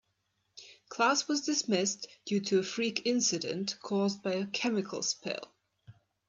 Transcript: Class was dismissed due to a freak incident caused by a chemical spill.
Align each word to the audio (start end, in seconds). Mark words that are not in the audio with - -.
Class 0.89 1.27
was 1.27 1.41
dismissed 1.45 2.07
due 2.25 2.39
to 2.39 2.57
a 2.57 2.63
freak 2.63 3.03
incident 3.05 3.77
caused 3.83 4.23
by 4.23 4.31
a 4.33 4.47
chemical 4.47 5.03
spill. 5.03 5.53